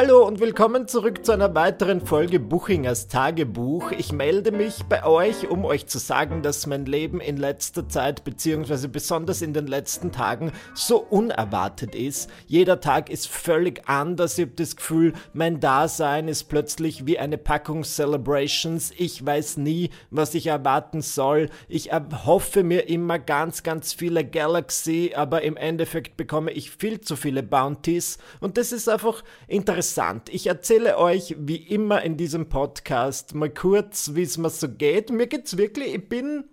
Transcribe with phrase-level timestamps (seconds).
[0.00, 3.90] Hallo und willkommen zurück zu einer weiteren Folge Buchingers Tagebuch.
[3.90, 8.22] Ich melde mich bei euch, um euch zu sagen, dass mein Leben in letzter Zeit
[8.22, 12.30] beziehungsweise besonders in den letzten Tagen so unerwartet ist.
[12.46, 14.38] Jeder Tag ist völlig anders.
[14.38, 18.92] Ich habe das Gefühl, mein Dasein ist plötzlich wie eine Packung Celebrations.
[18.96, 21.50] Ich weiß nie, was ich erwarten soll.
[21.66, 27.16] Ich hoffe mir immer ganz, ganz viele Galaxy, aber im Endeffekt bekomme ich viel zu
[27.16, 29.87] viele Bounties und das ist einfach interessant.
[30.30, 35.10] Ich erzähle euch wie immer in diesem Podcast mal kurz, wie es mir so geht.
[35.10, 36.44] Mir geht's wirklich, ich bin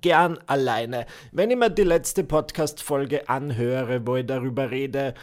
[0.00, 1.06] gern alleine.
[1.32, 5.14] Wenn ich mir die letzte Podcast-Folge anhöre, wo ich darüber rede,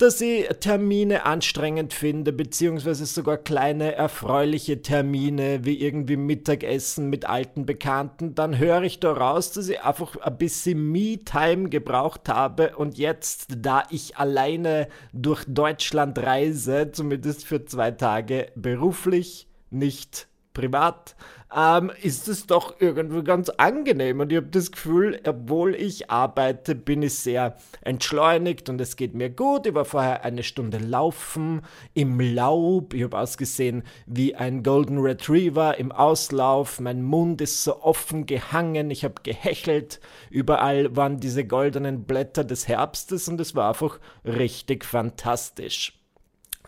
[0.00, 7.66] dass ich Termine anstrengend finde, beziehungsweise sogar kleine erfreuliche Termine wie irgendwie Mittagessen mit alten
[7.66, 13.48] Bekannten, dann höre ich daraus, dass ich einfach ein bisschen Me-Time gebraucht habe und jetzt,
[13.58, 21.14] da ich alleine durch Deutschland reise, zumindest für zwei Tage beruflich, nicht privat,
[21.54, 24.20] ähm, ist es doch irgendwie ganz angenehm.
[24.20, 29.14] Und ich habe das Gefühl, obwohl ich arbeite, bin ich sehr entschleunigt und es geht
[29.14, 29.66] mir gut.
[29.66, 31.62] Ich war vorher eine Stunde laufen
[31.94, 32.94] im Laub.
[32.94, 36.78] Ich habe ausgesehen wie ein Golden Retriever im Auslauf.
[36.78, 38.90] Mein Mund ist so offen gehangen.
[38.90, 40.00] Ich habe gehechelt.
[40.30, 46.00] Überall waren diese goldenen Blätter des Herbstes und es war einfach richtig fantastisch.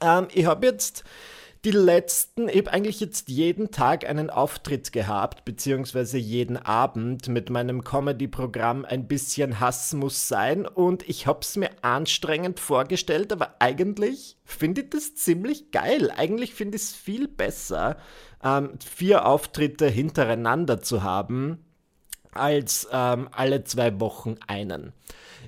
[0.01, 1.05] Ähm, ich habe jetzt
[1.65, 7.51] die letzten, ich habe eigentlich jetzt jeden Tag einen Auftritt gehabt, beziehungsweise jeden Abend mit
[7.51, 13.57] meinem Comedy-Programm Ein bisschen Hass muss sein und ich habe es mir anstrengend vorgestellt, aber
[13.61, 16.13] eigentlich finde ich das ziemlich geil.
[16.17, 17.97] Eigentlich finde ich es viel besser,
[18.43, 21.65] ähm, vier Auftritte hintereinander zu haben,
[22.33, 24.93] als ähm, alle zwei Wochen einen.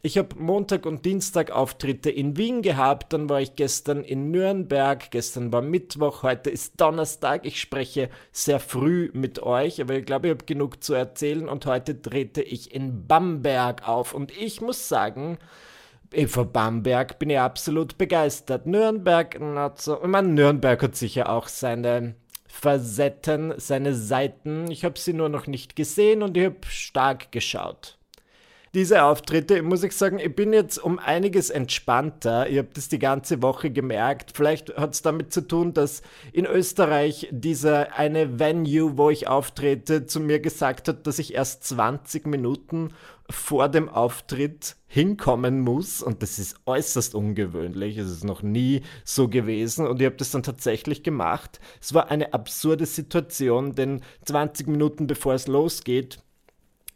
[0.07, 5.11] Ich habe Montag und Dienstag Auftritte in Wien gehabt, dann war ich gestern in Nürnberg,
[5.11, 7.47] gestern war Mittwoch, heute ist Donnerstag.
[7.47, 11.65] Ich spreche sehr früh mit euch, aber ich glaube, ich habe genug zu erzählen und
[11.65, 15.39] heute trete ich in Bamberg auf und ich muss sagen,
[16.27, 18.67] von Bamberg bin ich absolut begeistert.
[18.67, 20.03] Nürnberg, not so.
[20.03, 22.15] Ich meine, Nürnberg hat sicher auch seine
[22.47, 24.71] Facetten, seine Seiten.
[24.71, 27.97] Ich habe sie nur noch nicht gesehen und ich habe stark geschaut
[28.75, 32.49] diese Auftritte, muss ich sagen, ich bin jetzt um einiges entspannter.
[32.49, 34.33] Ich habe das die ganze Woche gemerkt.
[34.35, 36.03] Vielleicht hat es damit zu tun, dass
[36.33, 41.65] in Österreich diese eine Venue, wo ich auftrete, zu mir gesagt hat, dass ich erst
[41.65, 42.93] 20 Minuten
[43.31, 47.97] vor dem Auftritt hinkommen muss und das ist äußerst ungewöhnlich.
[47.97, 51.59] Es ist noch nie so gewesen und ich habe das dann tatsächlich gemacht.
[51.81, 56.19] Es war eine absurde Situation, denn 20 Minuten bevor es losgeht,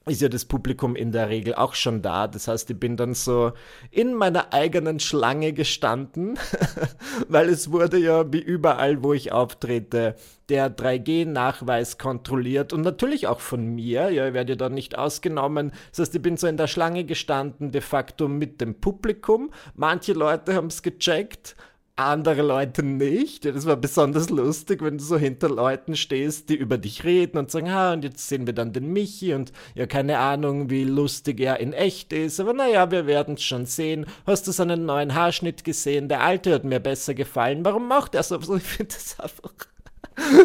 [0.08, 2.26] ist ja das Publikum in der Regel auch schon da.
[2.26, 3.52] Das heißt, ich bin dann so
[3.90, 6.38] in meiner eigenen Schlange gestanden,
[7.28, 10.16] weil es wurde ja wie überall, wo ich auftrete,
[10.48, 14.10] der 3G-Nachweis kontrolliert und natürlich auch von mir.
[14.10, 15.72] Ja, ich werde ja da nicht ausgenommen.
[15.90, 19.50] Das heißt, ich bin so in der Schlange gestanden, de facto mit dem Publikum.
[19.74, 21.54] Manche Leute haben es gecheckt,
[21.98, 23.44] andere Leute nicht.
[23.44, 27.38] Ja, das war besonders lustig, wenn du so hinter Leuten stehst, die über dich reden
[27.38, 30.84] und sagen, ah, und jetzt sehen wir dann den Michi und ja, keine Ahnung, wie
[30.84, 34.06] lustig er in echt ist, aber naja, wir werden es schon sehen.
[34.26, 36.08] Hast du seinen neuen Haarschnitt gesehen?
[36.08, 37.64] Der alte hat mir besser gefallen.
[37.64, 38.38] Warum macht er so?
[38.56, 39.52] Ich finde das einfach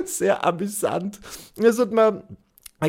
[0.05, 1.19] sehr amüsant.
[1.57, 2.23] Es hat mir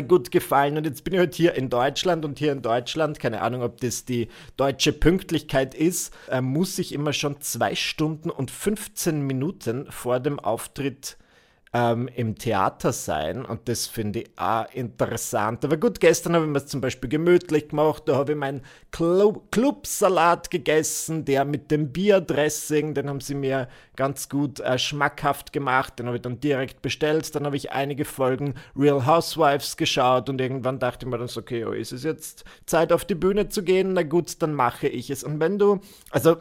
[0.01, 0.77] gut gefallen.
[0.77, 3.79] Und jetzt bin ich halt hier in Deutschland und hier in Deutschland, keine Ahnung, ob
[3.81, 9.91] das die deutsche Pünktlichkeit ist, äh, muss ich immer schon zwei Stunden und 15 Minuten
[9.91, 11.17] vor dem Auftritt
[11.75, 15.65] ähm, im Theater sein und das finde ich auch interessant.
[15.65, 19.51] Aber gut, gestern habe ich mir zum Beispiel gemütlich gemacht, da habe ich meinen Club
[19.51, 25.99] Clubsalat gegessen, der mit dem Bierdressing, den haben sie mir ganz gut äh, schmackhaft gemacht,
[25.99, 30.39] den habe ich dann direkt bestellt, dann habe ich einige Folgen Real Housewives geschaut und
[30.39, 33.49] irgendwann dachte ich mir dann so, okay, oh, ist es jetzt Zeit auf die Bühne
[33.49, 33.91] zu gehen?
[33.91, 35.25] Na gut, dann mache ich es.
[35.25, 36.37] Und wenn du, also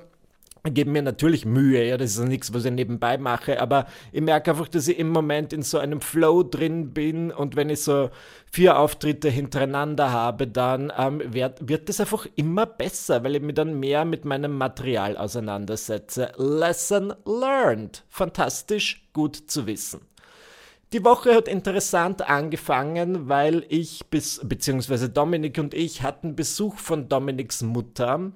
[0.70, 4.52] gebe mir natürlich Mühe, ja, das ist nichts, was ich nebenbei mache, aber ich merke
[4.52, 8.08] einfach, dass ich im Moment in so einem Flow drin bin und wenn ich so
[8.50, 13.54] vier Auftritte hintereinander habe, dann ähm, wird, wird das einfach immer besser, weil ich mich
[13.54, 16.32] dann mehr mit meinem Material auseinandersetze.
[16.38, 18.02] Lesson learned.
[18.08, 20.00] Fantastisch, gut zu wissen.
[20.94, 27.08] Die Woche hat interessant angefangen, weil ich bis, beziehungsweise Dominik und ich hatten Besuch von
[27.08, 28.32] Dominiks Mutter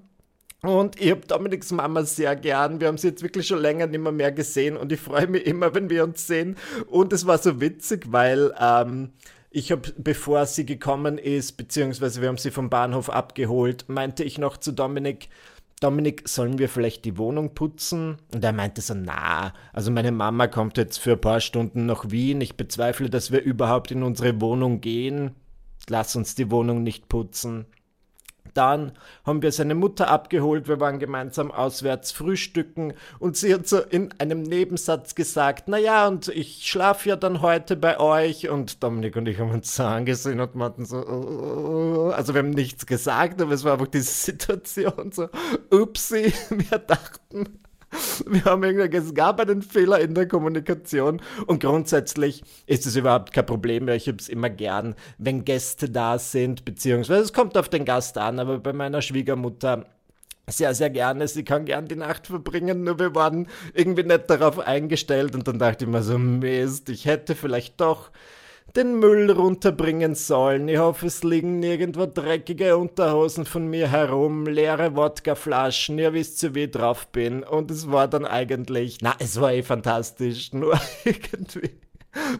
[0.62, 2.80] und ich habe Dominiks Mama sehr gern.
[2.80, 5.46] Wir haben sie jetzt wirklich schon länger nicht mehr, mehr gesehen und ich freue mich
[5.46, 6.56] immer, wenn wir uns sehen.
[6.88, 9.10] Und es war so witzig, weil ähm,
[9.50, 14.38] ich habe, bevor sie gekommen ist, beziehungsweise wir haben sie vom Bahnhof abgeholt, meinte ich
[14.38, 15.28] noch zu Dominik,
[15.80, 18.16] Dominik, sollen wir vielleicht die Wohnung putzen?
[18.34, 22.10] Und er meinte so, na, also meine Mama kommt jetzt für ein paar Stunden nach
[22.10, 22.40] Wien.
[22.40, 25.36] Ich bezweifle, dass wir überhaupt in unsere Wohnung gehen.
[25.88, 27.66] Lass uns die Wohnung nicht putzen.
[28.54, 28.92] Dann
[29.24, 34.12] haben wir seine Mutter abgeholt, wir waren gemeinsam auswärts frühstücken und sie hat so in
[34.18, 38.48] einem Nebensatz gesagt, naja, und ich schlafe ja dann heute bei euch.
[38.48, 42.50] Und Dominik und ich haben uns so angesehen und meinten so, oh, also wir haben
[42.50, 45.28] nichts gesagt, aber es war einfach diese Situation so,
[45.70, 47.60] upsi, wir dachten,
[48.26, 53.32] Wir haben irgendwie, es gab einen Fehler in der Kommunikation und grundsätzlich ist es überhaupt
[53.32, 53.94] kein Problem mehr.
[53.94, 58.18] Ich habe es immer gern, wenn Gäste da sind, beziehungsweise es kommt auf den Gast
[58.18, 59.86] an, aber bei meiner Schwiegermutter
[60.46, 61.28] sehr, sehr gerne.
[61.28, 65.58] Sie kann gern die Nacht verbringen, nur wir waren irgendwie nicht darauf eingestellt und dann
[65.58, 68.10] dachte ich mir so, Mist, ich hätte vielleicht doch
[68.76, 70.68] den Müll runterbringen sollen.
[70.68, 76.54] Ich hoffe, es liegen nirgendwo dreckige Unterhosen von mir herum, leere Wodkaflaschen, ihr wisst ja,
[76.54, 77.42] wie ich drauf bin.
[77.42, 81.70] Und es war dann eigentlich, na, es war eh fantastisch, nur irgendwie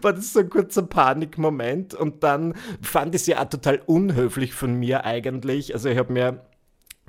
[0.01, 4.75] war das so ein kurzer Panikmoment und dann fand ich es ja total unhöflich von
[4.75, 5.75] mir eigentlich.
[5.75, 6.41] Also ich habe mir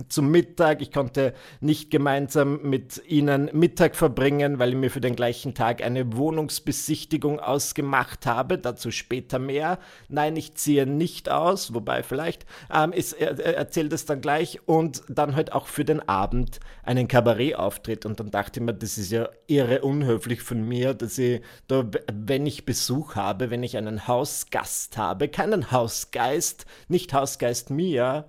[0.07, 0.81] zum Mittag.
[0.81, 5.83] Ich konnte nicht gemeinsam mit ihnen Mittag verbringen, weil ich mir für den gleichen Tag
[5.83, 8.57] eine Wohnungsbesichtigung ausgemacht habe.
[8.57, 9.79] Dazu später mehr.
[10.07, 14.59] Nein, ich ziehe nicht aus, wobei vielleicht ähm, ist, er, er erzählt es dann gleich.
[14.65, 18.05] Und dann halt auch für den Abend einen Kabarettauftritt.
[18.05, 21.89] Und dann dachte ich mir, das ist ja irre unhöflich von mir, dass ich da,
[22.13, 28.25] wenn ich Besuch habe, wenn ich einen Hausgast habe, keinen Hausgeist, nicht Hausgeist mir,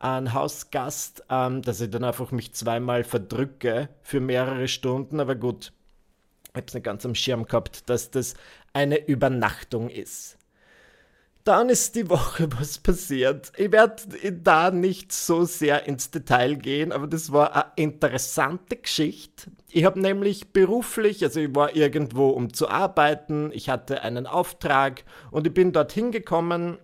[0.00, 5.20] ein Hausgast, ähm, dass ich dann einfach mich zweimal verdrücke für mehrere Stunden.
[5.20, 5.72] Aber gut,
[6.48, 8.34] ich habe es nicht ganz am Schirm gehabt, dass das
[8.72, 10.38] eine Übernachtung ist.
[11.44, 13.52] Dann ist die Woche was passiert.
[13.56, 14.02] Ich werde
[14.32, 19.50] da nicht so sehr ins Detail gehen, aber das war eine interessante Geschichte.
[19.68, 25.04] Ich habe nämlich beruflich, also ich war irgendwo, um zu arbeiten, ich hatte einen Auftrag
[25.30, 26.78] und ich bin dorthin gekommen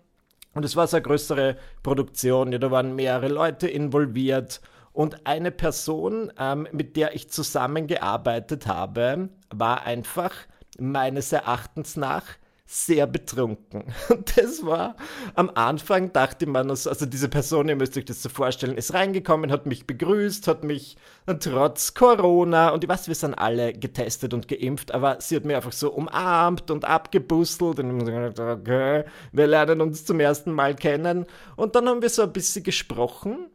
[0.56, 4.62] und es war so eine größere Produktion, ja, da waren mehrere Leute involviert.
[4.94, 10.32] Und eine Person, ähm, mit der ich zusammengearbeitet habe, war einfach
[10.78, 12.24] meines Erachtens nach
[12.66, 13.84] sehr betrunken.
[14.10, 14.96] Und das war
[15.34, 19.52] am Anfang, dachte man, also diese Person, ihr müsst euch das so vorstellen, ist reingekommen,
[19.52, 20.96] hat mich begrüßt, hat mich
[21.40, 25.56] trotz Corona und ich weiß, wir sind alle getestet und geimpft, aber sie hat mir
[25.56, 30.74] einfach so umarmt und abgebustelt und ich gesagt, okay, wir lernen uns zum ersten Mal
[30.74, 31.26] kennen.
[31.54, 33.46] Und dann haben wir so ein bisschen gesprochen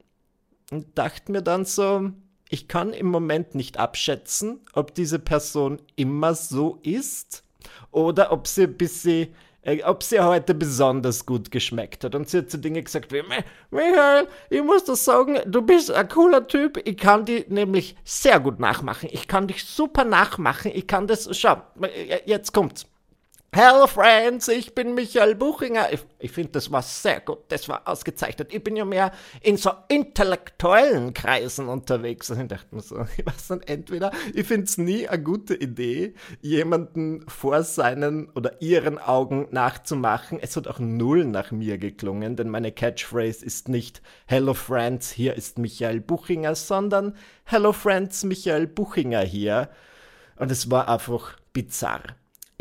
[0.71, 2.11] und dachten mir dann so,
[2.47, 7.43] ich kann im Moment nicht abschätzen, ob diese Person immer so ist
[7.91, 12.15] oder ob sie ein bisschen äh, ob sie heute besonders gut geschmeckt hat.
[12.15, 13.21] Und sie hat so Dinge gesagt wie,
[13.69, 18.39] Michael, ich muss das sagen, du bist ein cooler Typ, ich kann die nämlich sehr
[18.39, 19.09] gut nachmachen.
[19.11, 21.61] Ich kann dich super nachmachen, ich kann das, schau,
[22.25, 22.87] jetzt kommt's.
[23.53, 25.91] Hello Friends, ich bin Michael Buchinger.
[25.91, 28.53] Ich, ich finde, das war sehr gut, das war ausgezeichnet.
[28.53, 29.11] Ich bin ja mehr
[29.41, 32.29] in so intellektuellen Kreisen unterwegs.
[32.29, 35.53] Und ich dachte mir so, ich weiß nicht, entweder, ich finde es nie eine gute
[35.53, 40.39] Idee, jemanden vor seinen oder ihren Augen nachzumachen.
[40.39, 45.35] Es hat auch null nach mir geklungen, denn meine Catchphrase ist nicht Hello Friends, hier
[45.35, 49.67] ist Michael Buchinger, sondern Hello Friends, Michael Buchinger hier.
[50.37, 52.01] Und es war einfach bizarr.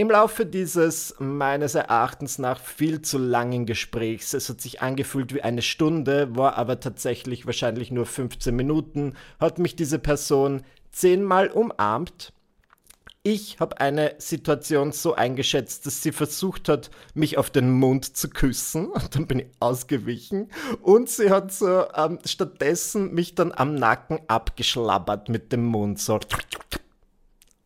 [0.00, 5.42] Im Laufe dieses meines Erachtens nach viel zu langen Gesprächs, es hat sich angefühlt wie
[5.42, 12.32] eine Stunde, war aber tatsächlich wahrscheinlich nur 15 Minuten, hat mich diese Person zehnmal umarmt.
[13.22, 18.30] Ich habe eine Situation so eingeschätzt, dass sie versucht hat, mich auf den Mund zu
[18.30, 18.86] küssen.
[18.86, 20.48] Und dann bin ich ausgewichen.
[20.80, 26.18] Und sie hat so ähm, stattdessen mich dann am Nacken abgeschlabbert mit dem Mund so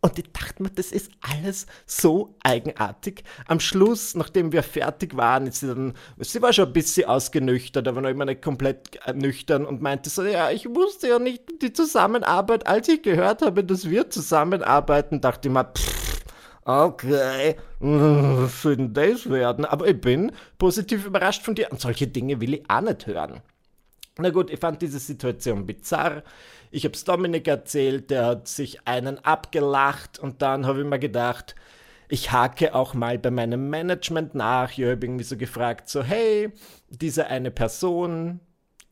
[0.05, 3.25] und ich dachte mir, das ist alles so eigenartig.
[3.47, 7.89] Am Schluss, nachdem wir fertig waren, ist sie dann, sie war schon ein bisschen ausgenüchtert,
[7.89, 11.73] aber noch immer nicht komplett nüchtern und meinte so, ja, ich wusste ja nicht die
[11.73, 12.67] Zusammenarbeit.
[12.67, 16.21] Als ich gehört habe, dass wir zusammenarbeiten, dachte ich mir, pff,
[16.67, 19.65] okay, was soll denn das werden?
[19.65, 23.41] Aber ich bin positiv überrascht von dir und solche Dinge will ich auch nicht hören.
[24.19, 26.23] Na gut, ich fand diese Situation bizarr.
[26.71, 30.99] Ich habe es Dominik erzählt, der hat sich einen abgelacht und dann habe ich mir
[30.99, 31.55] gedacht,
[32.09, 34.71] ich hake auch mal bei meinem Management nach.
[34.71, 36.53] Ich habe irgendwie so gefragt, so hey,
[36.91, 38.41] diese eine Person,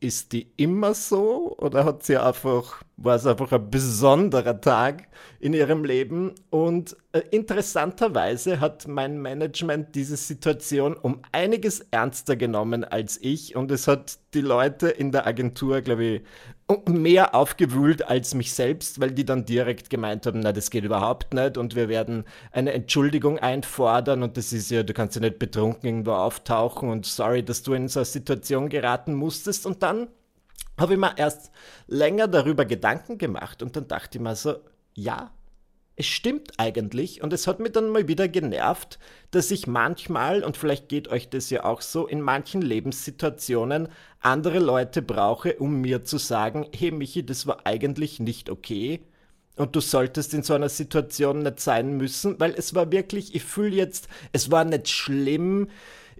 [0.03, 5.07] ist die immer so oder hat sie einfach war es einfach ein besonderer Tag
[5.39, 6.33] in ihrem Leben.
[6.49, 13.55] Und äh, interessanterweise hat mein Management diese Situation um einiges ernster genommen als ich.
[13.55, 16.21] Und es hat die Leute in der Agentur, glaube ich,
[16.87, 21.33] mehr aufgewühlt als mich selbst, weil die dann direkt gemeint haben, na, das geht überhaupt
[21.33, 25.39] nicht und wir werden eine Entschuldigung einfordern und das ist ja, du kannst ja nicht
[25.39, 30.07] betrunken irgendwo auftauchen und sorry, dass du in so eine Situation geraten musstest und dann
[30.77, 31.51] habe ich mir erst
[31.87, 34.55] länger darüber Gedanken gemacht und dann dachte ich mir so,
[34.95, 35.31] ja,
[35.95, 37.21] es stimmt eigentlich.
[37.21, 38.99] Und es hat mich dann mal wieder genervt,
[39.31, 43.89] dass ich manchmal, und vielleicht geht euch das ja auch so, in manchen Lebenssituationen
[44.19, 49.01] andere Leute brauche, um mir zu sagen, hey Michi, das war eigentlich nicht okay.
[49.55, 53.43] Und du solltest in so einer Situation nicht sein müssen, weil es war wirklich, ich
[53.43, 55.67] fühle jetzt, es war nicht schlimm,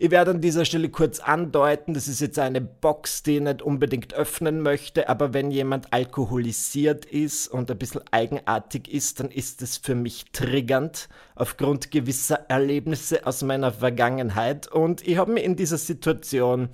[0.04, 3.62] ich werde an dieser Stelle kurz andeuten, das ist jetzt eine Box, die ich nicht
[3.62, 9.62] unbedingt öffnen möchte, aber wenn jemand alkoholisiert ist und ein bisschen eigenartig ist, dann ist
[9.62, 14.68] es für mich triggernd aufgrund gewisser Erlebnisse aus meiner Vergangenheit.
[14.68, 16.68] Und ich habe mir in dieser Situation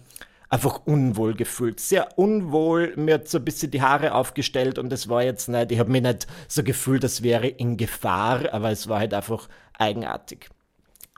[0.49, 1.79] einfach unwohl gefühlt.
[1.79, 5.71] Sehr unwohl, mir hat so ein bisschen die Haare aufgestellt und es war jetzt nicht,
[5.71, 9.47] ich habe mich nicht so gefühlt, das wäre in Gefahr, aber es war halt einfach
[9.77, 10.49] eigenartig.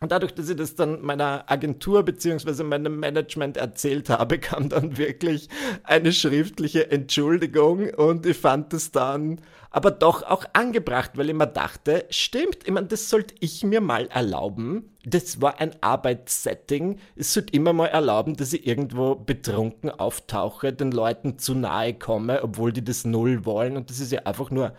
[0.01, 2.63] Und dadurch, dass ich das dann meiner Agentur bzw.
[2.63, 5.47] meinem Management erzählt habe, kam dann wirklich
[5.83, 9.39] eine schriftliche Entschuldigung und ich fand es dann
[9.69, 13.79] aber doch auch angebracht, weil ich mir dachte, stimmt, ich meine, das sollte ich mir
[13.79, 14.91] mal erlauben.
[15.05, 16.97] Das war ein Arbeitssetting.
[17.15, 22.41] Es sollte immer mal erlauben, dass ich irgendwo betrunken auftauche, den Leuten zu nahe komme,
[22.43, 24.73] obwohl die das null wollen und das ist ja einfach nur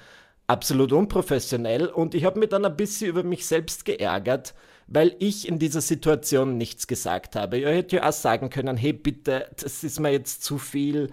[0.48, 4.52] absolut unprofessionell und ich habe mich dann ein bisschen über mich selbst geärgert,
[4.92, 7.58] weil ich in dieser Situation nichts gesagt habe.
[7.58, 11.10] Ich hätte ja auch sagen können, hey bitte, das ist mir jetzt zu viel,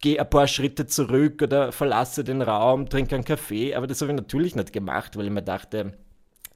[0.00, 4.10] geh ein paar Schritte zurück oder verlasse den Raum, trinke einen Kaffee, aber das habe
[4.10, 5.92] ich natürlich nicht gemacht, weil ich mir dachte,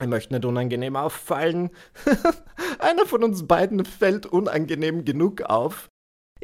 [0.00, 1.70] ich möchte nicht unangenehm auffallen.
[2.80, 5.88] Einer von uns beiden fällt unangenehm genug auf.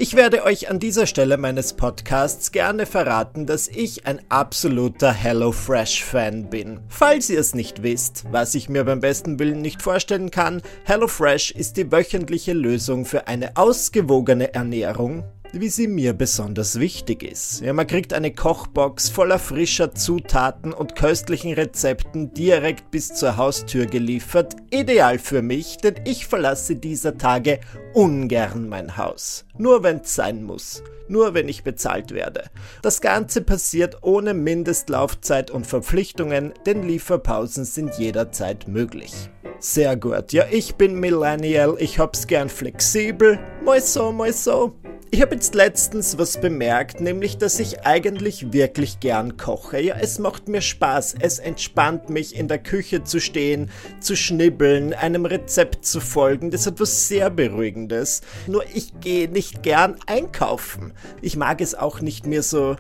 [0.03, 6.49] Ich werde euch an dieser Stelle meines Podcasts gerne verraten, dass ich ein absoluter HelloFresh-Fan
[6.49, 6.81] bin.
[6.89, 11.51] Falls ihr es nicht wisst, was ich mir beim besten Willen nicht vorstellen kann, HelloFresh
[11.51, 17.61] ist die wöchentliche Lösung für eine ausgewogene Ernährung wie sie mir besonders wichtig ist.
[17.61, 23.87] Ja, man kriegt eine Kochbox voller frischer Zutaten und köstlichen Rezepten direkt bis zur Haustür
[23.87, 24.57] geliefert.
[24.71, 27.61] Ideal für mich, denn ich verlasse dieser Tage
[27.95, 29.45] ungern mein Haus.
[29.59, 30.83] Nur wenn's sein muss.
[31.09, 32.45] Nur wenn ich bezahlt werde.
[32.83, 39.13] Das Ganze passiert ohne Mindestlaufzeit und Verpflichtungen, denn Lieferpausen sind jederzeit möglich.
[39.59, 40.33] Sehr gut.
[40.33, 43.41] Ja, ich bin Millennial, ich hab's gern flexibel.
[43.65, 44.75] Mal so, mal so.
[45.13, 49.81] Ich habe jetzt letztens was bemerkt, nämlich dass ich eigentlich wirklich gern koche.
[49.81, 54.95] Ja, es macht mir Spaß, es entspannt mich, in der Küche zu stehen, zu schnibbeln,
[54.95, 56.53] einem Rezept zu folgen.
[56.53, 58.21] Das hat was sehr Beruhigendes.
[58.47, 60.93] Nur ich gehe nicht gern einkaufen.
[61.23, 62.77] Ich mag es auch nicht mehr so,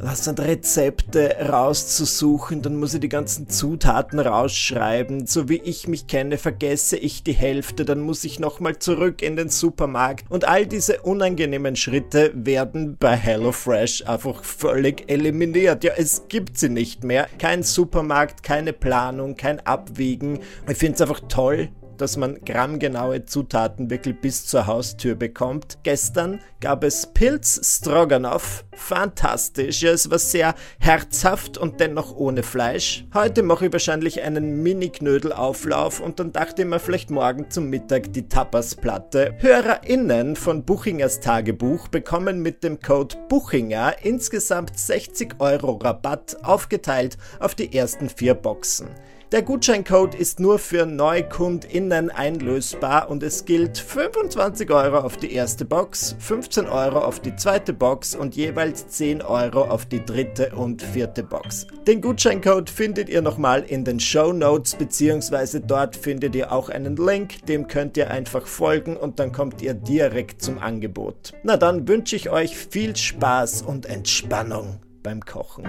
[0.00, 5.26] was sind Rezepte rauszusuchen, dann muss ich die ganzen Zutaten rausschreiben.
[5.26, 9.36] So wie ich mich kenne, vergesse ich die Hälfte, dann muss ich nochmal zurück in
[9.36, 15.84] den Supermarkt und all diese unangenehmen Schritte werden bei HelloFresh einfach völlig eliminiert.
[15.84, 17.28] Ja, es gibt sie nicht mehr.
[17.38, 20.40] Kein Supermarkt, keine Planung, kein Abwiegen.
[20.68, 25.78] Ich finde es einfach toll, dass man grammgenaue Zutaten wirklich bis zur Haustür bekommt.
[25.82, 28.64] Gestern gab es Pilz Stroganoff.
[28.74, 29.82] Fantastisch.
[29.82, 33.06] Ja, es war sehr herzhaft und dennoch ohne Fleisch.
[33.14, 38.12] Heute mache ich wahrscheinlich einen Mini-Knödelauflauf und dann dachte ich mir vielleicht morgen zum Mittag
[38.12, 39.34] die Tapasplatte.
[39.38, 47.54] HörerInnen von Buchingers Tagebuch bekommen mit dem Code Buchinger insgesamt 60 Euro Rabatt aufgeteilt auf
[47.54, 48.88] die ersten vier Boxen.
[49.32, 55.64] Der Gutscheincode ist nur für NeukundInnen einlösbar und es gilt 25 Euro auf die erste
[55.64, 60.82] Box, 15 Euro auf die zweite Box und jeweils 10 Euro auf die dritte und
[60.82, 61.66] vierte Box.
[61.86, 66.96] Den Gutscheincode findet ihr nochmal in den Show Notes beziehungsweise dort findet ihr auch einen
[66.96, 71.32] Link, dem könnt ihr einfach folgen und dann kommt ihr direkt zum Angebot.
[71.42, 75.64] Na dann wünsche ich euch viel Spaß und Entspannung beim Kochen.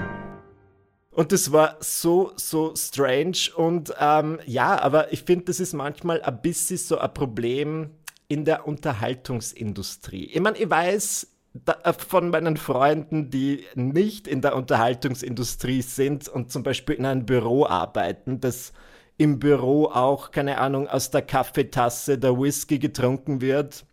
[1.15, 3.37] Und das war so, so strange.
[3.55, 7.91] Und ähm, ja, aber ich finde, das ist manchmal ein bisschen so ein Problem
[8.27, 10.25] in der Unterhaltungsindustrie.
[10.25, 16.27] Ich meine, ich weiß da, äh, von meinen Freunden, die nicht in der Unterhaltungsindustrie sind
[16.27, 18.73] und zum Beispiel in einem Büro arbeiten, dass
[19.17, 23.85] im Büro auch, keine Ahnung, aus der Kaffeetasse der Whisky getrunken wird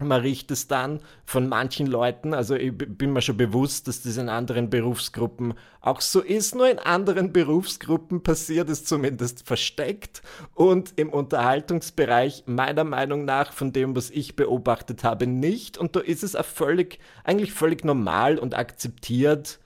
[0.00, 4.16] man riecht es dann von manchen Leuten, also ich bin mir schon bewusst, dass das
[4.16, 10.22] in anderen Berufsgruppen auch so ist, nur in anderen Berufsgruppen passiert es zumindest versteckt.
[10.54, 15.78] Und im Unterhaltungsbereich meiner Meinung nach von dem, was ich beobachtet habe, nicht.
[15.78, 19.58] Und da ist es auch völlig, eigentlich völlig normal und akzeptiert,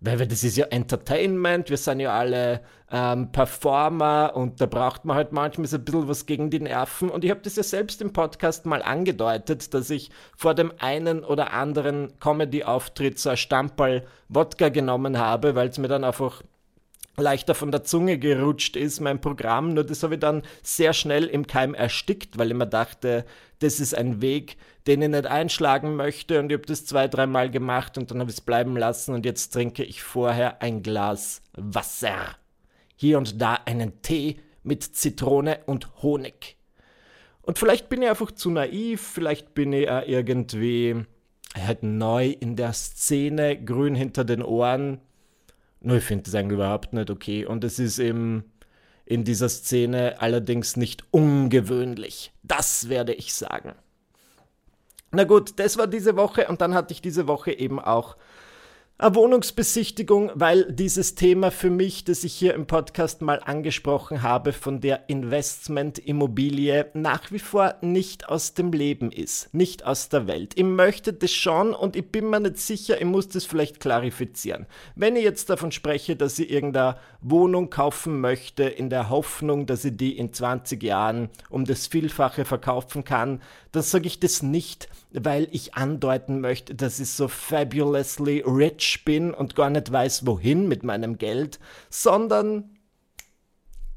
[0.00, 5.16] weil das ist ja Entertainment, wir sind ja alle ähm, Performer und da braucht man
[5.16, 7.10] halt manchmal so ein bisschen was gegen die Nerven.
[7.10, 11.22] Und ich habe das ja selbst im Podcast mal angedeutet, dass ich vor dem einen
[11.22, 16.42] oder anderen Comedy-Auftritt so ein Stamperl Wodka genommen habe, weil es mir dann einfach
[17.20, 19.74] leichter von der Zunge gerutscht ist, mein Programm.
[19.74, 23.24] Nur das habe ich dann sehr schnell im Keim erstickt, weil ich mir dachte,
[23.60, 26.40] das ist ein Weg, den ich nicht einschlagen möchte.
[26.40, 29.14] Und ich habe das zwei, dreimal gemacht und dann habe ich es bleiben lassen.
[29.14, 32.36] Und jetzt trinke ich vorher ein Glas Wasser.
[32.96, 36.56] Hier und da einen Tee mit Zitrone und Honig.
[37.42, 41.04] Und vielleicht bin ich einfach zu naiv, vielleicht bin ich irgendwie
[41.54, 45.00] halt neu in der Szene, grün hinter den Ohren
[45.80, 47.46] nur ich finde das eigentlich überhaupt nicht okay.
[47.46, 48.44] Und es ist eben
[49.04, 52.32] in dieser Szene allerdings nicht ungewöhnlich.
[52.42, 53.74] Das werde ich sagen.
[55.12, 58.16] Na gut, das war diese Woche und dann hatte ich diese Woche eben auch
[59.02, 64.82] Wohnungsbesichtigung, weil dieses Thema für mich, das ich hier im Podcast mal angesprochen habe, von
[64.82, 70.52] der Investmentimmobilie nach wie vor nicht aus dem Leben ist, nicht aus der Welt.
[70.56, 74.66] Ich möchte das schon und ich bin mir nicht sicher, ich muss das vielleicht klarifizieren.
[74.96, 79.86] Wenn ich jetzt davon spreche, dass ich irgendeine Wohnung kaufen möchte, in der Hoffnung, dass
[79.86, 83.40] ich die in 20 Jahren um das Vielfache verkaufen kann,
[83.72, 89.32] dann sage ich das nicht, weil ich andeuten möchte, dass ich so fabulously rich bin
[89.32, 92.78] und gar nicht weiß, wohin mit meinem Geld, sondern,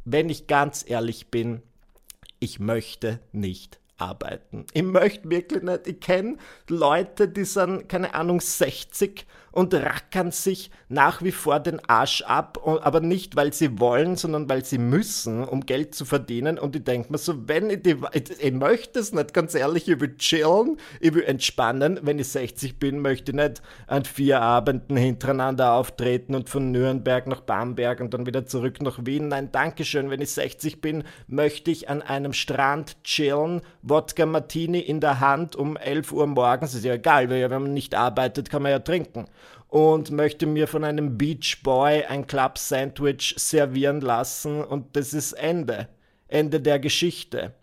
[0.05, 1.61] wenn ich ganz ehrlich bin,
[2.39, 4.65] ich möchte nicht arbeiten.
[4.73, 5.87] Ich möchte wirklich nicht.
[5.87, 11.79] Ich kenne Leute, die sind, keine Ahnung, 60 und rackern sich nach wie vor den
[11.87, 16.57] Arsch ab, aber nicht, weil sie wollen, sondern weil sie müssen, um Geld zu verdienen.
[16.57, 19.87] Und ich denke mir so, wenn ich, die, ich, ich möchte es nicht, ganz ehrlich,
[19.87, 21.99] ich will chillen, ich will entspannen.
[22.01, 27.27] Wenn ich 60 bin, möchte ich nicht an vier Abenden hintereinander auftreten und von Nürnberg
[27.27, 29.27] nach Bamberg und dann wieder zurück nach Wien.
[29.27, 30.09] Nein, Dankeschön.
[30.09, 35.55] Wenn ich 60 bin, möchte ich an einem Strand chillen, Wodka Martini in der Hand
[35.55, 36.73] um 11 Uhr morgens.
[36.73, 39.27] Ist ja egal, weil wenn man nicht arbeitet, kann man ja trinken
[39.73, 45.33] und möchte mir von einem Beach Boy ein Club Sandwich servieren lassen und das ist
[45.33, 45.89] Ende.
[46.27, 47.55] Ende der Geschichte.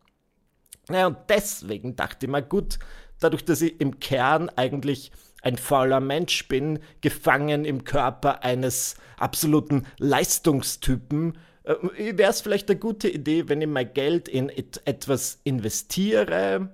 [0.91, 2.81] Ja, und deswegen dachte ich mir, gut,
[3.21, 9.87] dadurch, dass ich im Kern eigentlich ein fauler Mensch bin, gefangen im Körper eines absoluten
[9.99, 15.39] Leistungstypen, äh, wäre es vielleicht eine gute Idee, wenn ich mein Geld in et etwas
[15.45, 16.71] investiere,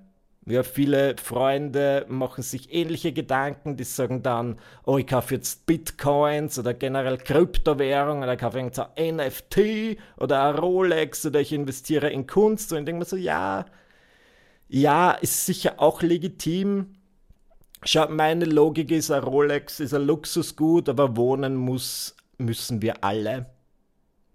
[0.46, 6.56] ja, viele Freunde machen sich ähnliche Gedanken, die sagen dann, oh, ich kaufe jetzt Bitcoins
[6.58, 12.28] oder generell Kryptowährung oder ich kaufe ein NFT oder ein Rolex oder ich investiere in
[12.28, 13.66] Kunst und ich denke mir so, ja,
[14.68, 16.94] ja, ist sicher auch legitim.
[17.84, 23.46] Schau, meine Logik ist, ein Rolex ist ein Luxusgut, aber wohnen muss, müssen wir alle.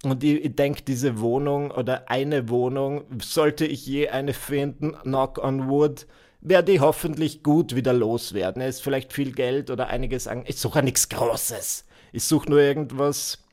[0.04, 5.38] Und ich, ich denke, diese Wohnung oder eine Wohnung, sollte ich je eine finden, knock
[5.38, 6.08] on wood,
[6.42, 8.62] werde ich hoffentlich gut wieder loswerden.
[8.62, 10.44] Es ist vielleicht viel Geld oder einiges an.
[10.48, 11.86] Ich suche nichts Großes.
[12.14, 13.44] Ich suche nur irgendwas,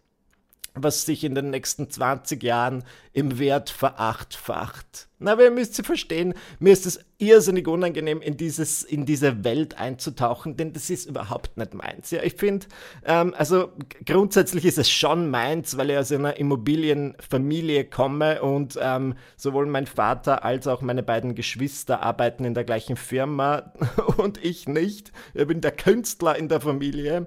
[0.75, 5.09] was sich in den nächsten 20 Jahren im Wert verachtfacht.
[5.21, 9.43] Na, aber ihr müsst sie verstehen, mir ist es irrsinnig unangenehm, in, dieses, in diese
[9.43, 12.13] Welt einzutauchen, denn das ist überhaupt nicht meins.
[12.13, 12.67] Ja, ich finde,
[13.05, 13.73] ähm, also
[14.07, 19.87] grundsätzlich ist es schon meins, weil ich aus einer Immobilienfamilie komme und ähm, sowohl mein
[19.87, 23.73] Vater als auch meine beiden Geschwister arbeiten in der gleichen Firma
[24.19, 25.11] und ich nicht.
[25.35, 27.27] Ich bin der Künstler in der Familie.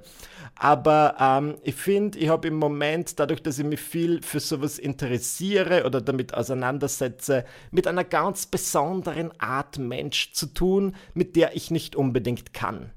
[0.55, 4.79] Aber ähm, ich finde, ich habe im Moment, dadurch, dass ich mich viel für sowas
[4.79, 11.71] interessiere oder damit auseinandersetze, mit einer ganz besonderen Art Mensch zu tun, mit der ich
[11.71, 12.91] nicht unbedingt kann.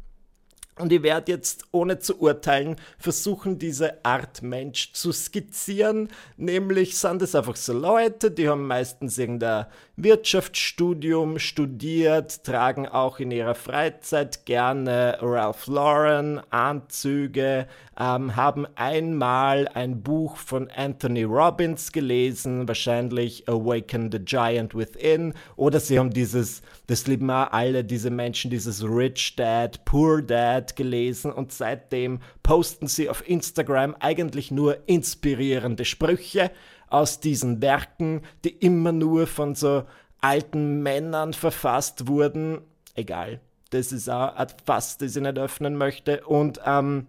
[0.77, 6.09] Und ich werde jetzt, ohne zu urteilen, versuchen, diese Art Mensch zu skizzieren.
[6.37, 13.31] Nämlich sind es einfach so Leute, die haben meistens irgendein Wirtschaftsstudium studiert, tragen auch in
[13.31, 22.67] ihrer Freizeit gerne Ralph Lauren Anzüge, ähm, haben einmal ein Buch von Anthony Robbins gelesen,
[22.67, 28.51] wahrscheinlich Awaken the Giant Within, oder sie haben dieses, das lieben auch alle diese Menschen,
[28.51, 35.85] dieses Rich Dad, Poor Dad gelesen und seitdem posten sie auf Instagram eigentlich nur inspirierende
[35.85, 36.51] Sprüche
[36.89, 39.85] aus diesen Werken, die immer nur von so
[40.21, 42.61] alten Männern verfasst wurden
[42.95, 43.41] egal.
[43.71, 46.25] Das ist auch ein Fass, das ich nicht öffnen möchte.
[46.25, 47.07] Und ähm,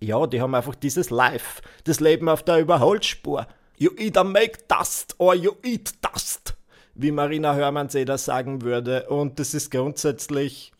[0.00, 3.46] ja, die haben einfach dieses Life, das Leben auf der Überholspur.
[3.76, 6.55] You either make dust or you eat dust,
[6.96, 9.08] wie Marina Hörmannseder sagen würde.
[9.08, 10.72] Und das ist grundsätzlich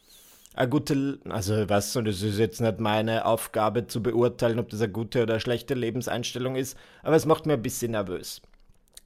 [0.54, 4.80] eine gute, also weiß nicht, das ist jetzt nicht meine Aufgabe zu beurteilen, ob das
[4.80, 8.40] eine gute oder eine schlechte Lebenseinstellung ist, aber es macht mir ein bisschen nervös,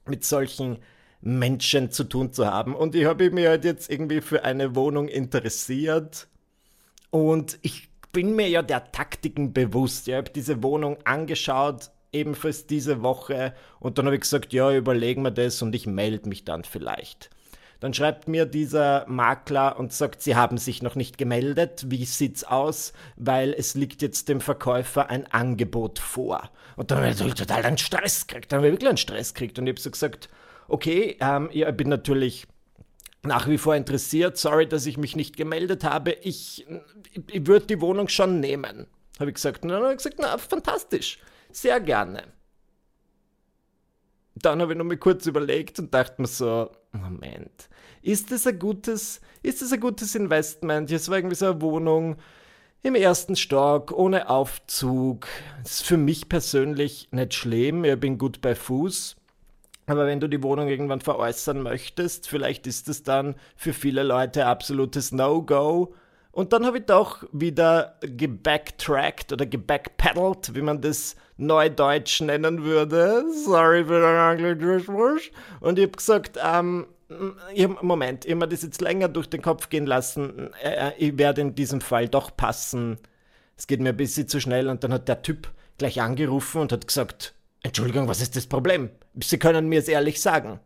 [0.07, 0.77] mit solchen
[1.19, 2.73] Menschen zu tun zu haben.
[2.73, 6.27] Und ich habe mich halt jetzt irgendwie für eine Wohnung interessiert
[7.09, 10.07] und ich bin mir ja der Taktiken bewusst.
[10.07, 15.23] Ich habe diese Wohnung angeschaut, ebenfalls diese Woche, und dann habe ich gesagt, ja, überlegen
[15.23, 17.29] wir das und ich melde mich dann vielleicht.
[17.81, 21.85] Dann schreibt mir dieser Makler und sagt, Sie haben sich noch nicht gemeldet.
[21.87, 22.93] Wie sieht's aus?
[23.15, 26.51] Weil es liegt jetzt dem Verkäufer ein Angebot vor.
[26.75, 28.51] Und dann habe ich total einen Stress gekriegt.
[28.51, 29.57] Dann habe ich wirklich einen Stress gekriegt.
[29.57, 30.29] Und ich habe so gesagt,
[30.67, 32.45] okay, ähm, ich bin natürlich
[33.23, 34.37] nach wie vor interessiert.
[34.37, 36.11] Sorry, dass ich mich nicht gemeldet habe.
[36.21, 36.67] Ich,
[37.13, 38.85] ich, ich würde die Wohnung schon nehmen.
[39.19, 39.63] Habe ich gesagt.
[39.63, 41.17] Und dann habe ich gesagt, na, fantastisch.
[41.51, 42.23] Sehr gerne.
[44.35, 47.69] Dann habe ich noch mal kurz überlegt und dachte mir so, Moment,
[48.01, 50.89] ist das ein gutes, ist das ein gutes Investment?
[50.89, 52.17] Jetzt war irgendwie so eine Wohnung
[52.83, 55.27] im ersten Stock, ohne Aufzug.
[55.63, 57.83] Das ist für mich persönlich nicht schlimm.
[57.83, 59.15] Ich bin gut bei Fuß.
[59.85, 64.45] Aber wenn du die Wohnung irgendwann veräußern möchtest, vielleicht ist es dann für viele Leute
[64.45, 65.93] absolutes No-Go.
[66.31, 73.25] Und dann habe ich doch wieder gebacktrackt oder gebackpedalt, wie man das Neudeutsch nennen würde.
[73.45, 75.23] Sorry für den Anglizismus.
[75.59, 76.87] Und ich habe gesagt, ähm,
[77.81, 80.53] Moment, ich habe mir das jetzt länger durch den Kopf gehen lassen.
[80.63, 82.97] Äh, äh, ich werde in diesem Fall doch passen.
[83.57, 84.69] Es geht mir ein bisschen zu schnell.
[84.69, 88.89] Und dann hat der Typ gleich angerufen und hat gesagt, Entschuldigung, was ist das Problem?
[89.21, 90.59] Sie können mir es ehrlich sagen.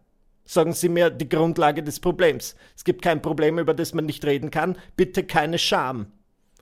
[0.45, 2.55] Sagen Sie mir die Grundlage des Problems.
[2.75, 4.77] Es gibt kein Problem, über das man nicht reden kann.
[4.95, 6.08] Bitte keine Scham.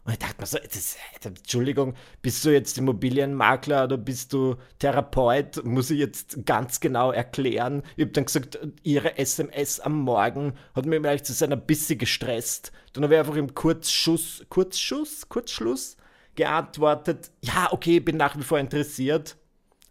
[0.06, 5.63] Und ich dachte mir so, das, Entschuldigung, bist du jetzt Immobilienmakler oder bist du Therapeut?
[5.63, 7.84] Muss ich jetzt ganz genau erklären.
[7.96, 12.74] Ich habe dann gesagt, Ihre SMS am Morgen hat mir vielleicht zu seiner bisschen gestresst.
[12.91, 15.96] Dann habe ich einfach im Kurzschuss, Kurzschuss, Kurzschluss
[16.36, 19.38] geantwortet, ja, okay, bin nach wie vor interessiert.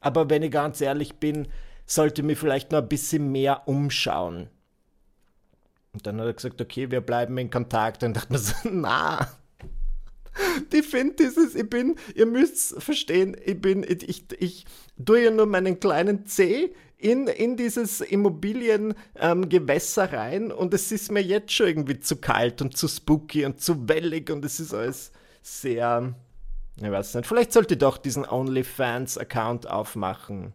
[0.01, 1.49] Aber wenn ich ganz ehrlich bin,
[1.87, 4.49] sollte mich vielleicht noch ein bisschen mehr umschauen.
[5.93, 8.03] Und dann hat er gesagt, okay, wir bleiben in Kontakt.
[8.03, 9.29] Und dachte mir so, na,
[10.73, 14.67] die finden dieses, ich bin, ihr müsst verstehen, ich bin, ich, ich, ich
[15.05, 21.11] tue ja nur meinen kleinen C in, in dieses Immobiliengewässer ähm, rein und es ist
[21.11, 24.73] mir jetzt schon irgendwie zu kalt und zu spooky und zu wellig und es ist
[24.73, 26.15] alles sehr,
[26.77, 30.55] ich weiß nicht, vielleicht sollte ich doch diesen OnlyFans-Account aufmachen.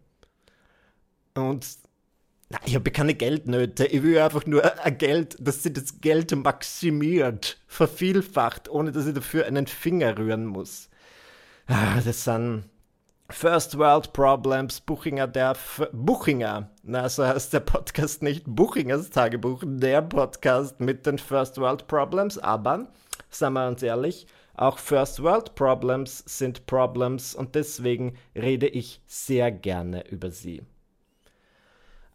[1.37, 1.65] Und
[2.49, 3.85] na, ich habe keine Geldnöte.
[3.85, 9.13] Ich will einfach nur ein Geld, dass sie das Geld maximiert, vervielfacht, ohne dass ich
[9.13, 10.89] dafür einen Finger rühren muss.
[11.67, 12.63] Ah, das sind
[13.29, 16.69] First World Problems, Buchinger der F Buchinger.
[16.83, 22.37] Na, so heißt der Podcast nicht Buchingers Tagebuch, der Podcast mit den First World Problems,
[22.37, 22.87] aber,
[23.29, 29.51] sagen wir uns ehrlich, auch First World Problems sind Problems und deswegen rede ich sehr
[29.51, 30.61] gerne über sie.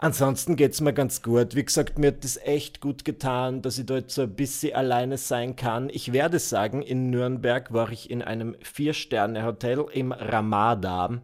[0.02, 1.54] Ansonsten geht es mir ganz gut.
[1.54, 5.16] Wie gesagt, mir hat das echt gut getan, dass ich dort so ein bisschen alleine
[5.16, 5.88] sein kann.
[5.90, 11.22] Ich werde sagen, in Nürnberg war ich in einem Vier-Sterne-Hotel im Ramada.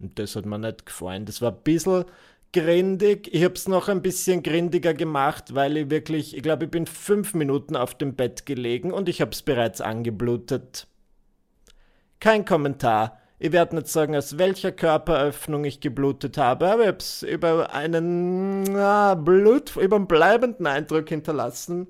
[0.00, 1.26] Und das hat mir nicht gefallen.
[1.26, 2.06] Das war ein bisschen
[2.54, 3.28] grindig.
[3.30, 6.86] Ich habe es noch ein bisschen grindiger gemacht, weil ich wirklich, ich glaube, ich bin
[6.86, 10.86] fünf Minuten auf dem Bett gelegen und ich habe es bereits angeblutet.
[12.20, 13.20] Kein Kommentar.
[13.40, 17.72] Ich werde nicht sagen, aus welcher Körperöffnung ich geblutet habe, aber ich habe es über
[17.72, 21.86] einen na, Blut, über einen bleibenden Eindruck hinterlassen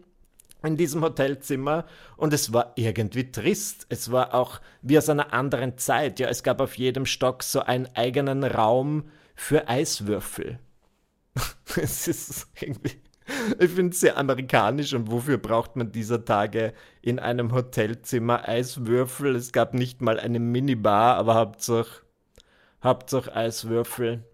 [0.62, 1.86] in diesem Hotelzimmer
[2.18, 3.86] und es war irgendwie trist.
[3.88, 6.20] Es war auch wie aus einer anderen Zeit.
[6.20, 10.58] Ja, es gab auf jedem Stock so einen eigenen Raum für Eiswürfel.
[11.76, 13.00] es ist irgendwie.
[13.58, 19.36] Ich finde es sehr amerikanisch und wofür braucht man dieser Tage in einem Hotelzimmer Eiswürfel?
[19.36, 22.02] Es gab nicht mal eine Minibar, aber Hauptsache,
[22.82, 24.24] Hauptsache Eiswürfel.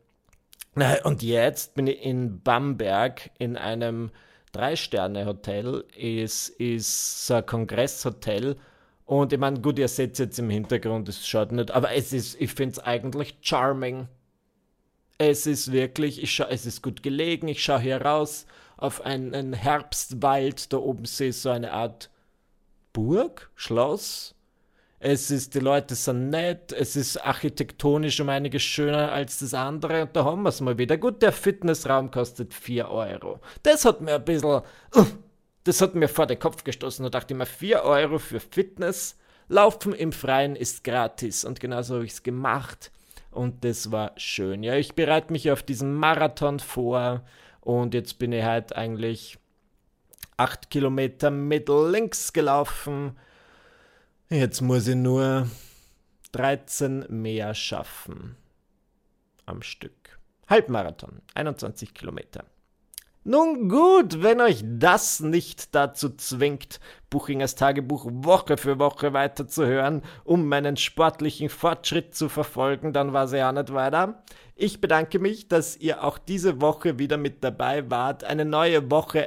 [1.05, 4.11] Und jetzt bin ich in Bamberg in einem
[4.53, 5.85] Drei-Sterne-Hotel.
[5.97, 8.57] Es ist ein Kongresshotel.
[9.05, 12.41] Und ich meine, gut, ihr seht jetzt im Hintergrund, es schaut nicht, aber es ist,
[12.41, 14.09] ich finde es eigentlich charming.
[15.19, 17.47] Es ist wirklich, ich schau, es ist gut gelegen.
[17.47, 20.73] Ich schaue hier raus auf einen Herbstwald.
[20.73, 22.11] Da oben sehe ich so eine Art
[22.93, 24.35] Burg, Schloss.
[25.01, 30.03] Es ist, die Leute sind nett, es ist architektonisch um einiges schöner als das andere
[30.03, 30.97] und da haben wir es mal wieder.
[30.97, 33.41] Gut, der Fitnessraum kostet 4 Euro.
[33.63, 34.63] Das hat mir ein bisschen,
[34.97, 35.05] uh,
[35.65, 39.19] Das hat mir vor den Kopf gestoßen und dachte immer, 4 Euro für Fitness.
[39.49, 41.45] Laufen im Freien ist gratis.
[41.45, 42.91] Und genauso habe ich es gemacht.
[43.31, 44.63] Und das war schön.
[44.63, 47.23] Ja, ich bereite mich auf diesen Marathon vor.
[47.65, 49.39] Und jetzt bin ich halt eigentlich
[50.37, 53.17] 8 Kilometer mittellinks gelaufen.
[54.29, 55.49] Jetzt muss ich nur
[56.33, 58.37] 13 mehr schaffen.
[59.47, 60.19] Am Stück.
[60.47, 62.45] Halbmarathon, 21 Kilometer.
[63.27, 66.81] Nun gut, wenn euch das nicht dazu zwingt,
[67.15, 73.39] Buchingers Tagebuch Woche für Woche weiterzuhören, um meinen sportlichen Fortschritt zu verfolgen, dann war sie
[73.39, 74.25] ja nicht weiter.
[74.57, 78.23] Ich bedanke mich, dass ihr auch diese Woche wieder mit dabei wart.
[78.23, 79.27] Eine neue Woche,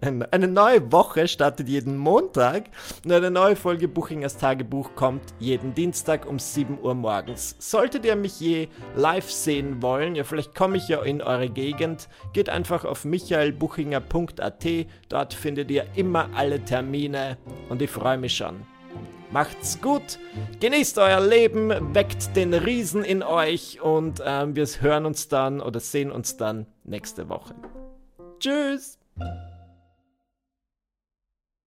[0.00, 2.66] eine neue Woche startet jeden Montag
[3.04, 7.56] und eine neue Folge Buchingers Tagebuch kommt jeden Dienstag um 7 Uhr morgens.
[7.58, 12.08] Solltet ihr mich je live sehen wollen, ja vielleicht komme ich ja in eure Gegend,
[12.32, 14.66] geht einfach auf michaelbuchinger.at,
[15.08, 17.19] dort findet ihr immer alle Termine
[17.68, 18.66] und ich freue mich schon.
[19.32, 20.18] Macht's gut,
[20.60, 25.78] genießt euer Leben, weckt den Riesen in euch und ähm, wir hören uns dann oder
[25.78, 27.54] sehen uns dann nächste Woche.
[28.40, 28.98] Tschüss!